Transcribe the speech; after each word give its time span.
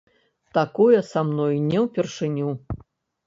Такое 0.57 1.01
са 1.09 1.21
мной 1.27 1.59
не 1.67 1.83
ўпершыню. 1.85 2.49